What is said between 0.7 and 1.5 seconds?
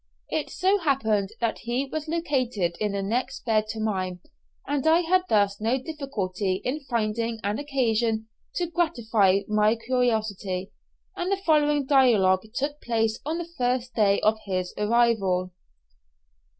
happened